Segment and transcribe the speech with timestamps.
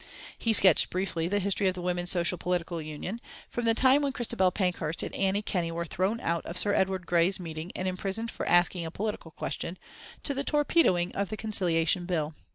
[0.35, 4.01] He sketched briefly the history of the Women's Social and Political Union, from the time
[4.01, 7.87] when Christabel Pankhurst and Annie Kenney were thrown out of Sir Edward Grey's meeting and
[7.87, 9.77] imprisoned for asking a political question,
[10.23, 12.33] to the torpedoing of the Conciliation Bill.